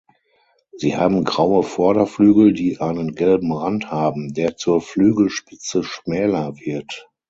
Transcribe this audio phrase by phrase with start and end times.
[0.77, 7.07] Sie haben graue Vorderflügel, die einen gelben Rand haben, der zur Flügelspitze schmäler wird.